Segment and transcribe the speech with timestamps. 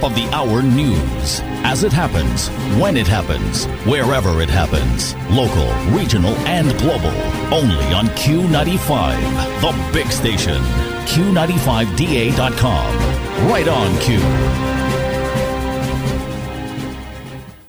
[0.00, 1.40] top of the hour news.
[1.62, 2.48] As it happens,
[2.80, 5.14] when it happens, wherever it happens.
[5.30, 7.12] Local, regional, and global.
[7.52, 9.20] Only on Q95,
[9.60, 10.62] the big station.
[11.06, 12.96] Q95DA.com.
[13.50, 14.18] Right on Q.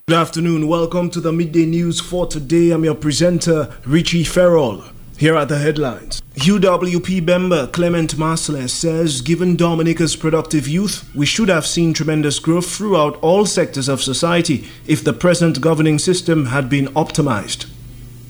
[0.08, 0.68] Good afternoon.
[0.68, 2.72] Welcome to the midday news for today.
[2.72, 4.84] I'm your presenter, Richie Farrell.
[5.22, 6.20] Here are the headlines.
[6.34, 12.68] UWP member Clement Marcellet says, given Dominica's productive youth, we should have seen tremendous growth
[12.68, 17.66] throughout all sectors of society if the present governing system had been optimized.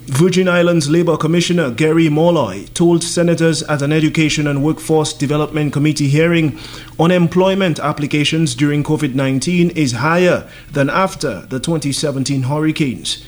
[0.07, 6.09] Virgin Islands Labour Commissioner Gary Molloy told senators at an Education and Workforce Development Committee
[6.09, 6.59] hearing
[6.99, 13.25] unemployment applications during COVID 19 is higher than after the 2017 hurricanes.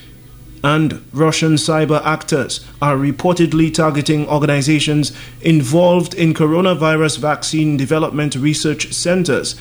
[0.63, 5.11] And Russian cyber actors are reportedly targeting organizations
[5.41, 9.55] involved in coronavirus vaccine development research centers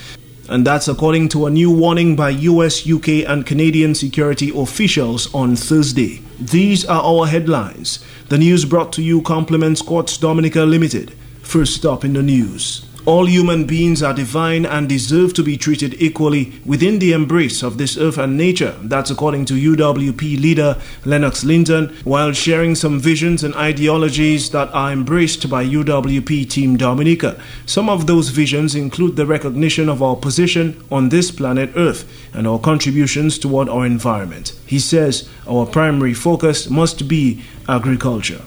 [0.48, 5.56] and that's according to a new warning by US, UK, and Canadian security officials on
[5.56, 6.20] Thursday.
[6.39, 8.05] These are our headlines.
[8.28, 11.14] The news brought to you compliments Courts Dominica Limited.
[11.42, 12.87] First up in the news.
[13.05, 17.77] All human beings are divine and deserve to be treated equally within the embrace of
[17.77, 18.77] this earth and nature.
[18.81, 24.92] That's according to UWP leader Lennox Linton, while sharing some visions and ideologies that are
[24.92, 27.42] embraced by UWP Team Dominica.
[27.67, 32.47] Some of those visions include the recognition of our position on this planet Earth and
[32.47, 34.53] our contributions toward our environment.
[34.64, 38.42] He says our primary focus must be agriculture.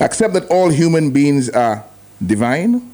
[0.00, 1.86] Accept that all human beings are
[2.24, 2.93] divine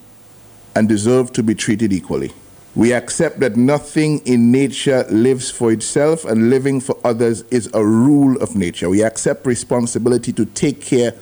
[0.75, 2.33] and deserve to be treated equally.
[2.75, 7.85] We accept that nothing in nature lives for itself and living for others is a
[7.85, 8.89] rule of nature.
[8.89, 11.15] We accept responsibility to take care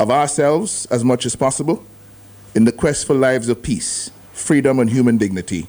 [0.00, 1.84] of ourselves as much as possible
[2.54, 5.68] in the quest for lives of peace, freedom, and human dignity.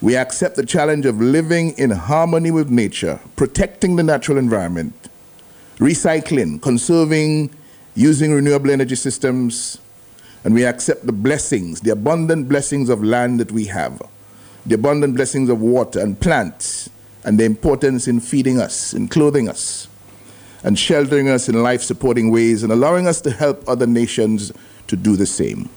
[0.00, 4.94] We accept the challenge of living in harmony with nature, protecting the natural environment,
[5.78, 7.50] recycling, conserving,
[7.94, 9.78] using renewable energy systems,
[10.44, 14.02] and we accept the blessings, the abundant blessings of land that we have,
[14.66, 16.90] the abundant blessings of water and plants,
[17.24, 19.88] and the importance in feeding us, in clothing us,
[20.64, 24.52] and sheltering us in life supporting ways, and allowing us to help other nations
[24.88, 25.68] to do the same.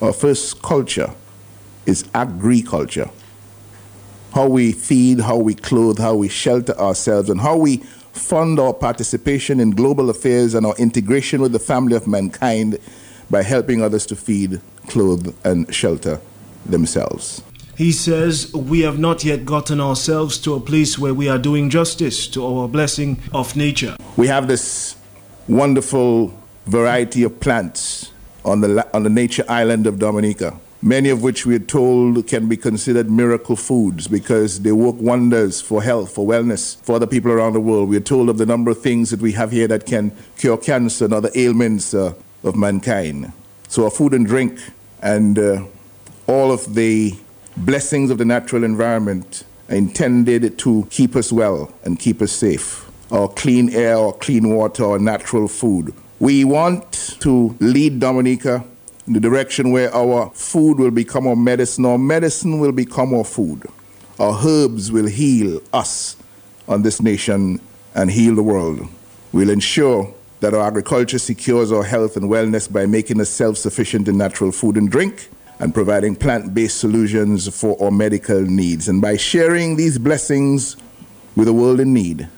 [0.00, 1.14] Our first culture
[1.86, 3.10] is agriculture.
[4.32, 7.82] How we feed, how we clothe, how we shelter ourselves, and how we
[8.16, 12.78] fund our participation in global affairs and our integration with the family of mankind
[13.30, 16.20] by helping others to feed, clothe, and shelter
[16.64, 17.42] themselves.
[17.76, 21.68] He says, We have not yet gotten ourselves to a place where we are doing
[21.68, 23.96] justice to our blessing of nature.
[24.16, 24.96] We have this
[25.46, 26.32] wonderful
[26.66, 28.12] variety of plants
[28.44, 32.48] on the, on the nature island of Dominica many of which we are told can
[32.48, 37.30] be considered miracle foods because they work wonders for health, for wellness, for other people
[37.30, 37.88] around the world.
[37.88, 40.56] We are told of the number of things that we have here that can cure
[40.56, 43.32] cancer and other ailments uh, of mankind.
[43.68, 44.60] So, our food and drink
[45.02, 45.64] and uh,
[46.26, 47.14] all of the
[47.56, 52.90] blessings of the natural environment are intended to keep us well and keep us safe.
[53.10, 55.94] Our clean air, our clean water, our natural food.
[56.18, 58.64] We want to lead Dominica
[59.06, 63.24] in the direction where our food will become our medicine, our medicine will become our
[63.24, 63.64] food.
[64.18, 66.16] Our herbs will heal us
[66.66, 67.60] on this nation
[67.94, 68.88] and heal the world.
[69.32, 74.08] We'll ensure that our agriculture secures our health and wellness by making us self sufficient
[74.08, 75.28] in natural food and drink
[75.60, 78.88] and providing plant based solutions for our medical needs.
[78.88, 80.76] And by sharing these blessings
[81.36, 82.28] with the world in need,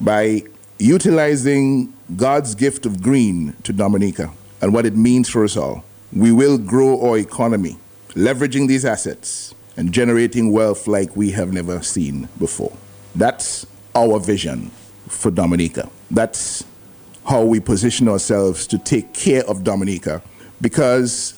[0.00, 0.44] by
[0.78, 5.84] utilizing God's gift of green to Dominica and what it means for us all
[6.14, 7.76] we will grow our economy,
[8.10, 12.76] leveraging these assets and generating wealth like we have never seen before.
[13.16, 13.66] That's
[13.96, 14.70] our vision
[15.08, 15.90] for Dominica.
[16.10, 16.64] That's
[17.26, 20.22] how we position ourselves to take care of Dominica
[20.60, 21.36] because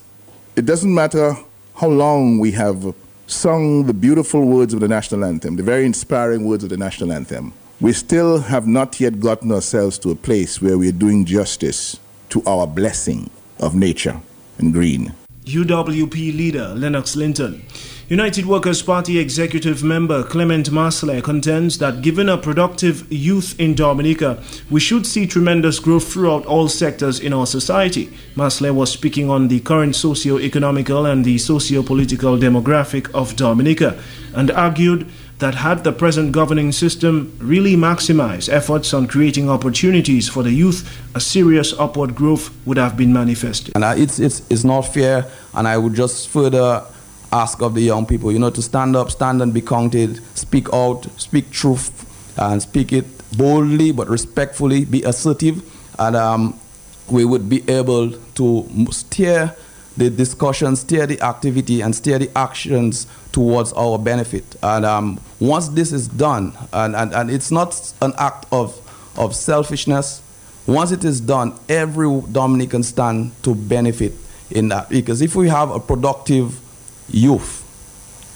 [0.56, 1.34] it doesn't matter
[1.76, 2.94] how long we have
[3.26, 7.12] sung the beautiful words of the national anthem, the very inspiring words of the national
[7.12, 7.52] anthem.
[7.80, 11.98] We still have not yet gotten ourselves to a place where we're doing justice
[12.30, 14.20] to our blessing of nature
[14.58, 15.12] and green.
[15.44, 17.62] UWP leader Lennox Linton.
[18.08, 24.40] United Workers' Party executive member Clement Marcellet contends that given a productive youth in Dominica,
[24.70, 28.08] we should see tremendous growth throughout all sectors in our society.
[28.36, 34.00] Marcellet was speaking on the current socio-economical and the socio-political demographic of Dominica
[34.34, 40.42] and argued that had the present governing system really maximized efforts on creating opportunities for
[40.42, 43.74] the youth, a serious upward growth would have been manifested.
[43.74, 46.82] And uh, it's, it's, it's not fair, and I would just further
[47.32, 50.72] ask of the young people, you know, to stand up, stand and be counted, speak
[50.72, 51.92] out, speak truth,
[52.38, 53.04] and speak it
[53.36, 55.62] boldly but respectfully, be assertive,
[55.98, 56.58] and um,
[57.10, 59.54] we would be able to steer
[59.96, 64.56] the discussion, steer the activity, and steer the actions towards our benefit.
[64.62, 68.78] And um, once this is done, and, and, and it's not an act of,
[69.18, 70.22] of selfishness,
[70.66, 74.12] once it is done, every Dominican stand to benefit
[74.50, 74.88] in that.
[74.88, 76.58] Because if we have a productive
[77.08, 77.62] youth,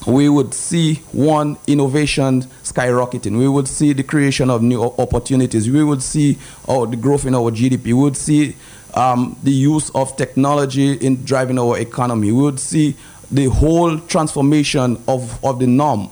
[0.06, 3.38] we would see one innovation skyrocketing.
[3.38, 5.68] We would see the creation of new opportunities.
[5.68, 7.86] We would see oh, the growth in our GDP.
[7.86, 8.56] We would see
[8.96, 12.32] um, the use of technology in driving our economy.
[12.32, 12.96] We would see
[13.30, 16.10] the whole transformation of, of the norm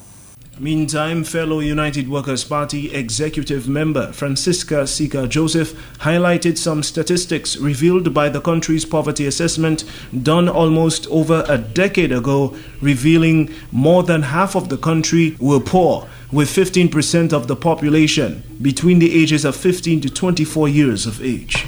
[0.60, 8.28] Meantime, fellow United Workers' Party executive member Francisca Sika Joseph highlighted some statistics revealed by
[8.28, 9.84] the country's poverty assessment
[10.24, 16.08] done almost over a decade ago, revealing more than half of the country were poor,
[16.32, 21.66] with 15% of the population between the ages of 15 to 24 years of age.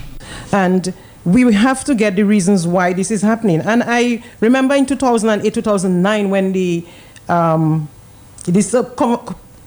[0.53, 0.93] And
[1.25, 3.61] we have to get the reasons why this is happening.
[3.61, 6.87] And I remember in 2008, 2009, when the
[7.29, 7.89] um,
[8.45, 8.83] this uh,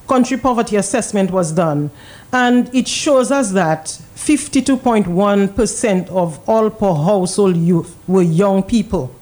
[0.07, 1.91] country poverty assessment was done,
[2.31, 9.13] and it shows us that 52.1% of all poor household youth were young people.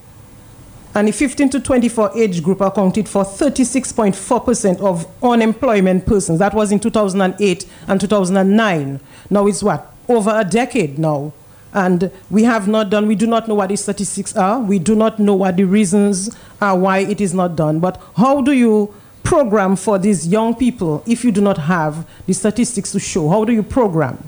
[0.94, 6.40] And the 15 to 24 age group accounted for 36.4% of unemployment persons.
[6.40, 9.00] That was in 2008 and 2009.
[9.30, 9.91] Now it's what?
[10.08, 11.34] Over a decade now.
[11.74, 14.60] And we have not done, we do not know what the statistics are.
[14.60, 17.80] We do not know what the reasons are why it is not done.
[17.80, 18.94] But how do you
[19.24, 23.30] program for these young people if you do not have the statistics to show?
[23.30, 24.28] How do you program?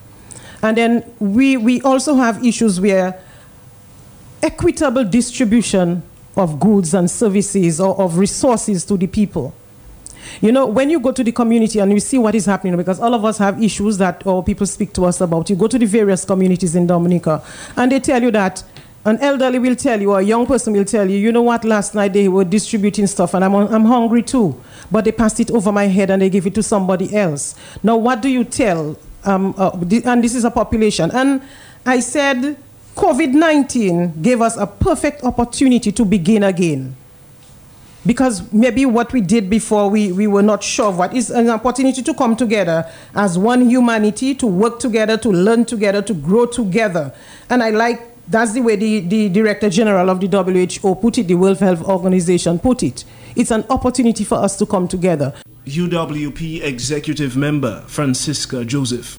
[0.62, 3.22] And then we, we also have issues where
[4.42, 6.04] equitable distribution
[6.38, 9.54] of goods and services or of resources to the people.
[10.42, 13.00] You know, when you go to the community and you see what is happening, because
[13.00, 15.78] all of us have issues that or people speak to us about, you go to
[15.78, 17.44] the various communities in Dominica
[17.76, 18.64] and they tell you that
[19.06, 21.66] an elderly will tell you, or a young person will tell you, you know what,
[21.66, 24.62] last night they were distributing stuff and I'm, I'm hungry too.
[24.90, 27.56] But they passed it over my head and they gave it to somebody else.
[27.82, 28.98] Now, what do you tell?
[29.26, 29.72] Um, uh,
[30.06, 31.12] and this is a population.
[31.12, 31.42] And
[31.86, 32.58] I said,
[32.96, 36.96] COVID 19 gave us a perfect opportunity to begin again.
[38.06, 41.50] Because maybe what we did before, we, we were not sure of what is an
[41.50, 46.46] opportunity to come together as one humanity, to work together, to learn together, to grow
[46.46, 47.14] together.
[47.50, 51.28] And I like that's the way the, the Director General of the WHO put it,
[51.28, 53.04] the World Health Organization put it.
[53.36, 55.34] It's an opportunity for us to come together.
[55.66, 59.18] UWP Executive Member Francisca Joseph.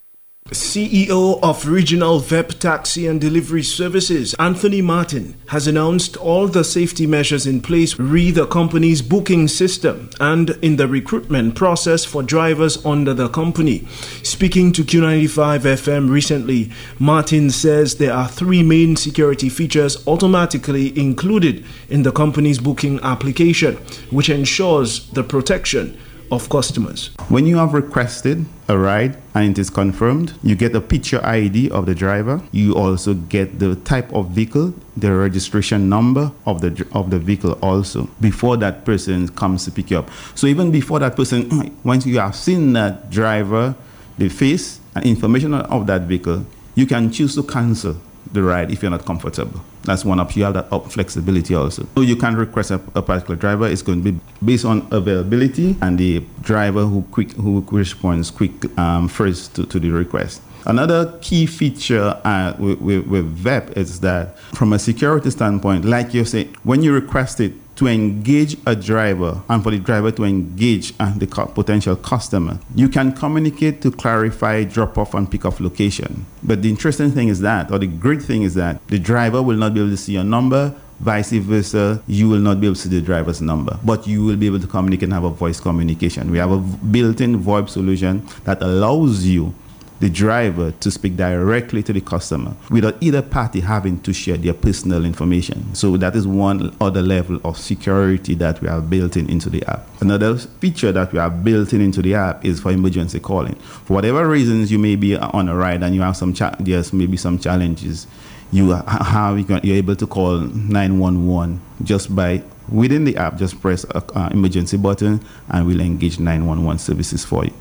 [0.51, 7.07] CEO of Regional VEP Taxi and Delivery Services, Anthony Martin, has announced all the safety
[7.07, 12.85] measures in place re the company's booking system and in the recruitment process for drivers
[12.85, 13.87] under the company.
[14.23, 21.65] Speaking to Q95 FM recently, Martin says there are three main security features automatically included
[21.89, 23.77] in the company's booking application,
[24.11, 25.99] which ensures the protection
[26.35, 27.11] of customers.
[27.29, 31.71] When you have requested a ride and it is confirmed, you get a picture ID
[31.71, 32.43] of the driver.
[32.53, 37.59] You also get the type of vehicle, the registration number of the of the vehicle
[37.63, 40.11] also before that person comes to pick you up.
[40.35, 43.75] So even before that person, once you have seen that driver,
[44.19, 47.97] the face and information of that vehicle, you can choose to cancel
[48.35, 49.61] the ride if you're not comfortable.
[49.85, 50.41] That's one option.
[50.41, 51.87] You have that up flexibility also.
[51.95, 53.67] So you can request a, a, particular driver.
[53.69, 58.77] It's going to be based on availability and the driver who quick who responds quick
[58.79, 60.43] um, first to, to the request.
[60.67, 66.15] Another key feature uh, with, with, with VEP is that from a security standpoint, like
[66.15, 70.25] you say, when you request it, to engage a driver and for the driver to
[70.25, 72.59] engage the potential customer.
[72.75, 76.27] You can communicate to clarify drop off and pick off location.
[76.43, 79.57] But the interesting thing is that, or the great thing is that, the driver will
[79.57, 82.81] not be able to see your number, vice versa, you will not be able to
[82.83, 85.59] see the driver's number, but you will be able to communicate and have a voice
[85.59, 86.31] communication.
[86.31, 89.53] We have a built in VoIP solution that allows you
[90.01, 94.55] the driver to speak directly to the customer without either party having to share their
[94.55, 95.75] personal information.
[95.75, 99.65] So that is one other level of security that we have built in into the
[99.67, 99.87] app.
[100.03, 103.55] Another feature that we have built in into the app is for emergency calling.
[103.55, 106.93] For whatever reasons you may be on a ride and you have some cha- there's
[106.93, 108.07] maybe some challenges,
[108.53, 114.03] you have you're able to call 911 just by within the app just press a,
[114.15, 117.53] a emergency button and we'll engage 911 services for you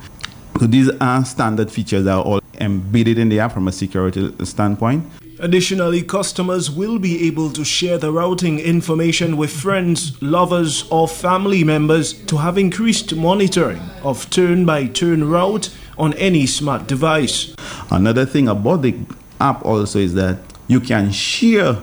[0.63, 4.33] so these are standard features that are all embedded in the app from a security
[4.45, 5.05] standpoint.
[5.39, 11.65] Additionally, customers will be able to share the routing information with friends, lovers, or family
[11.65, 17.53] members to have increased monitoring of turn by turn route on any smart device.
[17.91, 18.95] Another thing about the
[19.41, 20.37] app also is that
[20.69, 21.75] you can share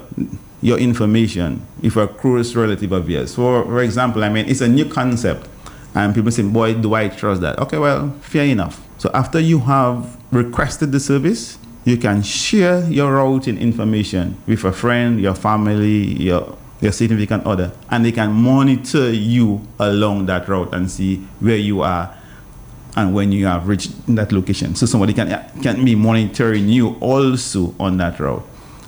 [0.63, 3.35] your information if a close relative of yours.
[3.35, 5.47] For, for example, I mean, it's a new concept,
[5.95, 7.59] and people say, Boy, do I trust that?
[7.59, 8.87] Okay, well, fair enough.
[8.99, 14.73] So after you have requested the service, you can share your routing information with a
[14.73, 20.73] friend, your family, your your significant other, and they can monitor you along that route
[20.73, 22.17] and see where you are
[22.97, 24.75] and when you have reached that location.
[24.75, 25.29] So somebody can
[25.63, 28.47] can be monitoring you also on that route.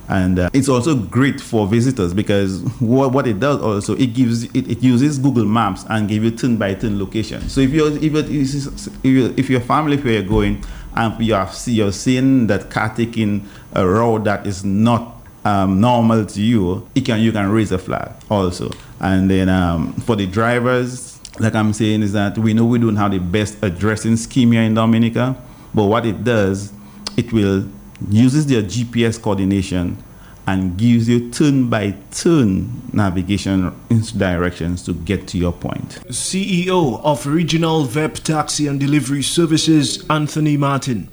[0.08, 4.44] And uh, it's also great for visitors because what, what it does also it gives
[4.44, 7.48] it, it uses Google Maps and give you turn by turn location.
[7.48, 11.54] So if you're if if, you're, if your family where you're going and you have
[11.54, 16.88] see you're seeing that car taking a road that is not um, normal to you,
[16.94, 18.70] it can you can raise a flag also.
[19.00, 22.96] And then um, for the drivers, like I'm saying, is that we know we don't
[22.96, 25.36] have the best addressing scheme here in Dominica,
[25.74, 26.72] but what it does,
[27.16, 27.68] it will
[28.10, 30.02] uses their GPS coordination
[30.46, 33.74] and gives you turn by turn navigation
[34.16, 36.00] directions to get to your point.
[36.08, 41.08] CEO of Regional VEP Taxi and Delivery Services, Anthony Martin.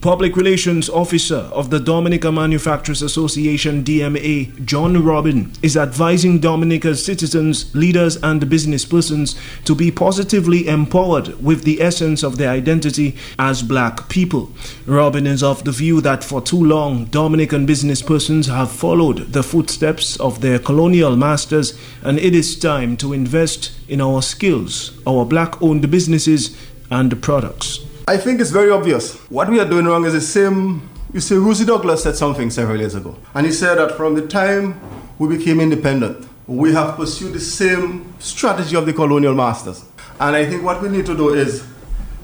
[0.00, 7.74] Public Relations Officer of the Dominica Manufacturers Association DMA, John Robin, is advising Dominica's citizens,
[7.74, 9.34] leaders, and business persons
[9.64, 14.52] to be positively empowered with the essence of their identity as black people.
[14.86, 19.42] Robin is of the view that for too long, Dominican business persons have followed the
[19.42, 25.24] footsteps of their colonial masters, and it is time to invest in our skills, our
[25.24, 26.56] black owned businesses,
[26.90, 27.84] and products.
[28.12, 29.16] I think it's very obvious.
[29.30, 30.86] What we are doing wrong is the same.
[31.14, 33.16] You see, Rosie Douglas said something several years ago.
[33.32, 34.78] And he said that from the time
[35.18, 39.86] we became independent, we have pursued the same strategy of the colonial masters.
[40.20, 41.64] And I think what we need to do is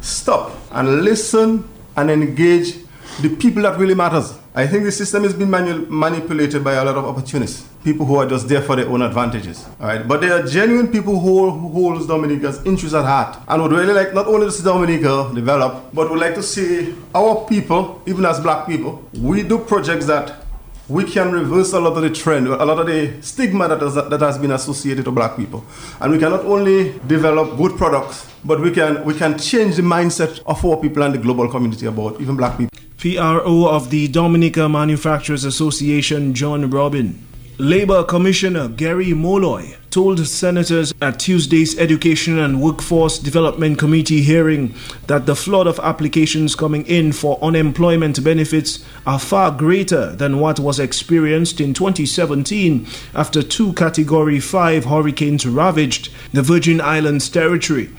[0.03, 1.67] stop and listen
[1.97, 2.75] and engage
[3.21, 4.39] the people that really matters.
[4.55, 8.17] I think the system is being manu- manipulated by a lot of opportunists, people who
[8.17, 9.67] are just there for their own advantages.
[9.81, 13.63] All right, but there are genuine people who, who hold Dominica's interests at heart and
[13.63, 17.45] would really like not only to see Dominica develop, but would like to see our
[17.47, 20.45] people, even as black people, we do projects that
[20.89, 23.95] we can reverse a lot of the trend, a lot of the stigma that has,
[23.95, 25.63] that has been associated to black people.
[26.01, 29.83] And we can not only develop good products, but we can, we can change the
[29.83, 32.79] mindset of our people and the global community about even black people.
[32.99, 37.25] PRO of the Dominica Manufacturers Association, John Robin.
[37.57, 44.75] Labor Commissioner Gary Molloy told senators at Tuesday's Education and Workforce Development Committee hearing
[45.07, 50.61] that the flood of applications coming in for unemployment benefits are far greater than what
[50.61, 57.91] was experienced in 2017 after two Category 5 hurricanes ravaged the Virgin Islands territory.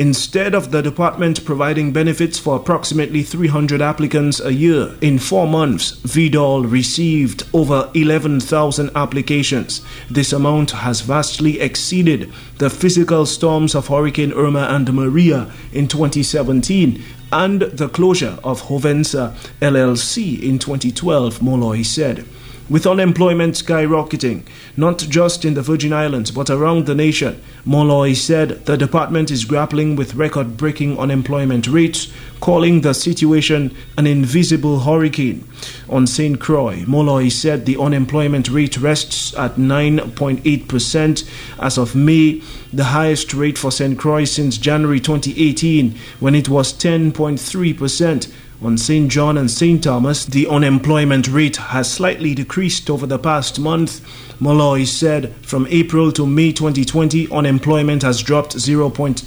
[0.00, 5.96] Instead of the department providing benefits for approximately 300 applicants a year, in four months,
[6.02, 9.84] VDOL received over 11,000 applications.
[10.08, 17.02] This amount has vastly exceeded the physical storms of Hurricane Irma and Maria in 2017
[17.32, 22.24] and the closure of Hovensa LLC in 2012, Molloy said.
[22.70, 24.42] With unemployment skyrocketing,
[24.76, 29.46] not just in the Virgin Islands but around the nation, Molloy said the department is
[29.46, 35.48] grappling with record breaking unemployment rates, calling the situation an invisible hurricane.
[35.88, 36.38] On St.
[36.38, 43.56] Croix, Molloy said the unemployment rate rests at 9.8% as of May, the highest rate
[43.56, 43.98] for St.
[43.98, 48.30] Croix since January 2018 when it was 10.3%.
[48.60, 49.08] On St.
[49.08, 49.84] John and St.
[49.84, 54.00] Thomas, the unemployment rate has slightly decreased over the past month.
[54.40, 59.24] Molloy said from April to May 2020, unemployment has dropped 0.2%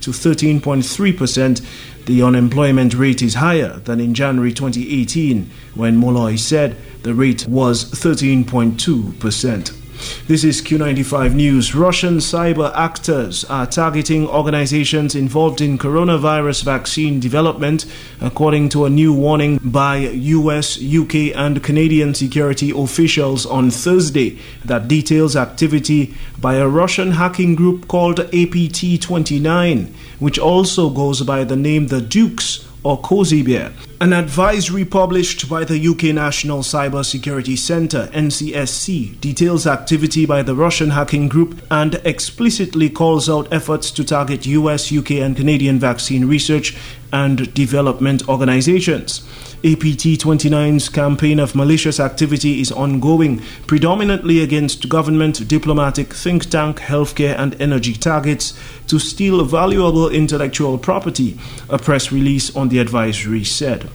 [0.00, 2.06] to 13.3%.
[2.06, 7.84] The unemployment rate is higher than in January 2018, when Molloy said the rate was
[7.84, 9.79] 13.2%.
[10.26, 11.74] This is Q95 News.
[11.74, 17.84] Russian cyber actors are targeting organizations involved in coronavirus vaccine development,
[18.20, 24.88] according to a new warning by US, UK, and Canadian security officials on Thursday that
[24.88, 31.56] details activity by a Russian hacking group called APT 29, which also goes by the
[31.56, 33.72] name the Dukes or Cozy Bear.
[34.00, 40.54] An advisory published by the UK National Cyber Security Centre NCSC details activity by the
[40.54, 46.26] Russian hacking group and explicitly calls out efforts to target US, UK, and Canadian vaccine
[46.26, 46.76] research
[47.12, 49.20] and development organizations.
[49.62, 57.38] APT 29's campaign of malicious activity is ongoing, predominantly against government, diplomatic, think tank, healthcare,
[57.38, 61.38] and energy targets to steal valuable intellectual property,
[61.68, 63.90] a press release on the advisory said.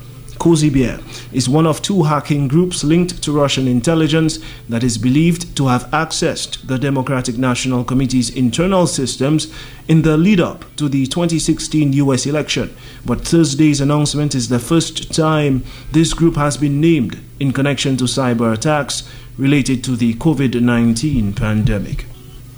[0.46, 1.00] Cozy Bear
[1.34, 4.38] is one of two hacking groups linked to Russian intelligence
[4.70, 9.52] that is believed to have accessed the Democratic National Committee's internal systems
[9.88, 12.78] in the lead up to the 2016 US election.
[13.04, 18.04] But Thursday's announcement is the first time this group has been named in connection to
[18.04, 19.02] cyber attacks
[19.40, 22.06] related to the COVID 19 pandemic.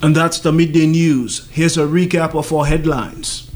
[0.02, 1.48] And that's the midday news.
[1.52, 3.47] Here's a recap of our headlines.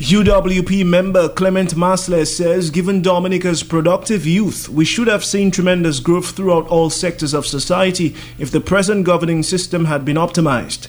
[0.00, 6.30] UWP member Clement Marcellet says, given Dominica's productive youth, we should have seen tremendous growth
[6.30, 10.88] throughout all sectors of society if the present governing system had been optimized.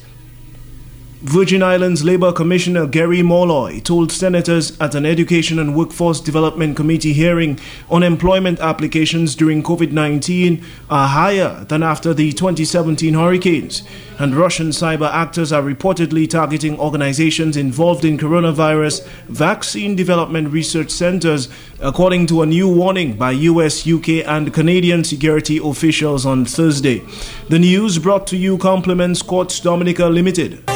[1.24, 7.14] Virgin Islands Labour Commissioner Gary Molloy told senators at an Education and Workforce Development Committee
[7.14, 7.60] hearing
[7.92, 13.84] unemployment applications during COVID 19 are higher than after the 2017 hurricanes,
[14.18, 21.50] and Russian cyber actors are reportedly targeting organizations involved in coronavirus vaccine development research centers,
[21.82, 27.04] according to a new warning by US, UK, and Canadian security officials on Thursday.
[27.48, 30.71] The news brought to you compliments Courts Dominica Limited.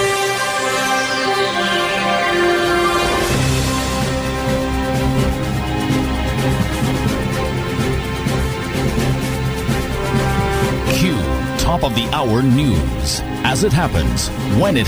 [11.85, 13.21] Of the hour news.
[13.45, 14.83] As it happens, when it